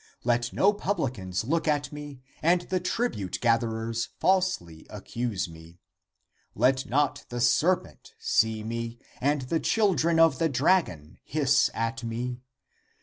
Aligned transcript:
Let 0.23 0.51
no 0.51 0.73
publicans 0.73 1.43
look 1.43 1.67
at 1.67 1.91
me 1.91 2.23
and 2.41 2.61
the 2.61 2.79
tribute 2.79 3.37
gatherers 3.39 4.09
falsely 4.19 4.87
accuse 4.89 5.47
me! 5.47 5.77
Let 6.55 6.87
not 6.87 7.23
the 7.29 7.39
serpent 7.39 8.15
see 8.17 8.63
me, 8.63 8.97
and 9.21 9.43
the 9.43 9.59
children 9.59 10.19
of 10.19 10.39
the 10.39 10.49
dragon 10.49 11.19
hiss 11.23 11.69
at 11.75 12.03
me 12.03 12.41